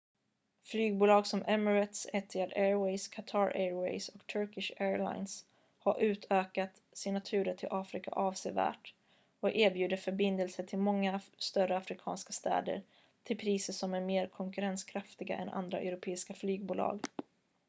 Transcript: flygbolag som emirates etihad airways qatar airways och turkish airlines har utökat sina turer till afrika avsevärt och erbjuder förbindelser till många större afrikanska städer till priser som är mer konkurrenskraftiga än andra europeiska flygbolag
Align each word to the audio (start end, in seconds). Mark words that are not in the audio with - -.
flygbolag 0.63 1.27
som 1.27 1.43
emirates 1.47 2.07
etihad 2.13 2.53
airways 2.55 3.07
qatar 3.07 3.51
airways 3.55 4.09
och 4.09 4.27
turkish 4.27 4.71
airlines 4.81 5.45
har 5.79 5.99
utökat 5.99 6.69
sina 6.93 7.19
turer 7.19 7.53
till 7.55 7.67
afrika 7.71 8.11
avsevärt 8.11 8.93
och 9.39 9.55
erbjuder 9.55 9.97
förbindelser 9.97 10.63
till 10.63 10.79
många 10.79 11.21
större 11.37 11.77
afrikanska 11.77 12.33
städer 12.33 12.81
till 13.23 13.37
priser 13.37 13.73
som 13.73 13.93
är 13.93 14.01
mer 14.01 14.27
konkurrenskraftiga 14.27 15.37
än 15.37 15.49
andra 15.49 15.79
europeiska 15.79 16.33
flygbolag 16.33 16.99